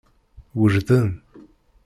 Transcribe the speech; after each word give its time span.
Wejden. 0.59 1.07